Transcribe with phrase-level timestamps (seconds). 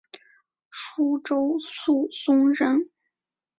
[0.71, 2.89] 舒州宿松人。